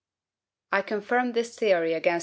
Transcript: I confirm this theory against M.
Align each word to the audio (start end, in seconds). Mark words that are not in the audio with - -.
I 0.71 0.81
confirm 0.81 1.33
this 1.33 1.55
theory 1.55 1.93
against 1.93 2.13
M. 2.15 2.19